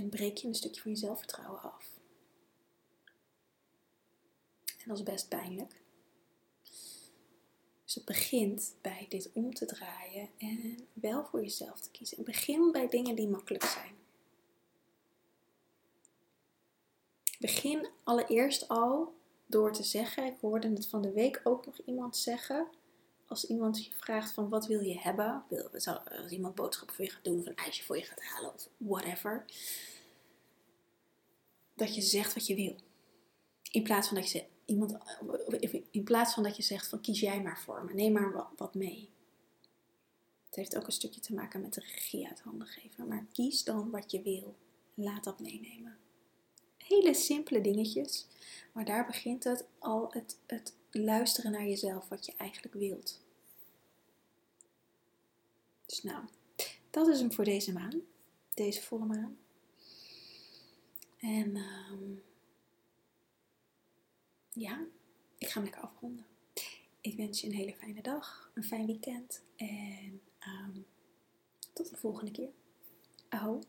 En 0.00 0.08
breek 0.08 0.36
je 0.36 0.48
een 0.48 0.54
stukje 0.54 0.80
van 0.80 0.90
je 0.90 0.96
zelfvertrouwen 0.96 1.62
af. 1.62 2.00
En 4.64 4.88
dat 4.88 4.96
is 4.96 5.02
best 5.02 5.28
pijnlijk. 5.28 5.82
Dus 7.84 7.94
het 7.94 8.04
begint 8.04 8.74
bij 8.80 9.06
dit 9.08 9.30
om 9.32 9.54
te 9.54 9.66
draaien 9.66 10.28
en 10.38 10.88
wel 10.92 11.24
voor 11.24 11.40
jezelf 11.40 11.80
te 11.80 11.90
kiezen. 11.90 12.24
Begin 12.24 12.72
bij 12.72 12.88
dingen 12.88 13.14
die 13.14 13.28
makkelijk 13.28 13.64
zijn. 13.64 13.94
Begin 17.38 17.88
allereerst 18.04 18.68
al 18.68 19.14
door 19.46 19.72
te 19.72 19.82
zeggen, 19.82 20.26
ik 20.26 20.40
hoorde 20.40 20.68
het 20.68 20.86
van 20.86 21.02
de 21.02 21.12
week 21.12 21.40
ook 21.44 21.66
nog 21.66 21.80
iemand 21.84 22.16
zeggen, 22.16 22.66
als 23.30 23.46
iemand 23.46 23.84
je 23.84 23.92
vraagt 23.92 24.32
van 24.32 24.48
wat 24.48 24.66
wil 24.66 24.80
je 24.80 24.98
hebben, 24.98 25.44
als 25.74 26.30
iemand 26.30 26.54
boodschappen 26.54 26.96
voor 26.96 27.04
je 27.04 27.10
gaat 27.10 27.24
doen 27.24 27.38
of 27.38 27.46
een 27.46 27.56
ijsje 27.56 27.84
voor 27.84 27.96
je 27.96 28.02
gaat 28.02 28.22
halen 28.22 28.54
of 28.54 28.68
whatever, 28.76 29.44
dat 31.74 31.94
je 31.94 32.00
zegt 32.00 32.34
wat 32.34 32.46
je 32.46 32.54
wil. 32.54 32.76
In 33.70 33.82
plaats 33.82 34.08
van 34.08 34.16
dat 34.16 34.30
je 34.30 34.44
iemand, 34.64 34.96
in 35.90 36.04
plaats 36.04 36.34
van 36.34 36.42
dat 36.42 36.56
je 36.56 36.62
zegt 36.62 36.88
van 36.88 37.00
kies 37.00 37.20
jij 37.20 37.42
maar 37.42 37.58
voor 37.58 37.84
me, 37.84 37.94
neem 37.94 38.12
maar 38.12 38.46
wat 38.56 38.74
mee. 38.74 39.10
Het 40.46 40.54
heeft 40.54 40.76
ook 40.76 40.86
een 40.86 40.92
stukje 40.92 41.20
te 41.20 41.34
maken 41.34 41.60
met 41.60 41.74
de 41.74 41.80
regie 41.80 42.28
uit 42.28 42.40
handen 42.40 42.66
geven. 42.66 43.08
Maar 43.08 43.26
kies 43.32 43.64
dan 43.64 43.90
wat 43.90 44.10
je 44.10 44.22
wil. 44.22 44.56
Laat 44.94 45.24
dat 45.24 45.40
meenemen. 45.40 45.98
Hele 46.76 47.14
simpele 47.14 47.60
dingetjes. 47.60 48.26
Maar 48.72 48.84
daar 48.84 49.06
begint 49.06 49.44
het 49.44 49.64
al 49.78 50.12
het, 50.12 50.38
het 50.46 50.74
luisteren 50.90 51.52
naar 51.52 51.66
jezelf, 51.66 52.08
wat 52.08 52.26
je 52.26 52.34
eigenlijk 52.36 52.74
wilt. 52.74 53.20
Dus 55.86 56.02
nou, 56.02 56.24
dat 56.90 57.08
is 57.08 57.20
hem 57.20 57.32
voor 57.32 57.44
deze 57.44 57.72
maan. 57.72 58.00
Deze 58.54 58.82
volle 58.82 59.04
maan. 59.04 59.38
En 61.18 61.56
um, 61.56 62.22
ja, 64.52 64.86
ik 65.38 65.48
ga 65.48 65.54
hem 65.54 65.62
lekker 65.62 65.82
afronden. 65.82 66.26
Ik 67.00 67.16
wens 67.16 67.40
je 67.40 67.46
een 67.46 67.54
hele 67.54 67.74
fijne 67.74 68.02
dag, 68.02 68.50
een 68.54 68.64
fijn 68.64 68.86
weekend 68.86 69.42
en 69.56 70.20
um, 70.46 70.86
tot 71.72 71.90
de 71.90 71.96
volgende 71.96 72.30
keer. 72.30 72.50
Aho. 73.28 73.60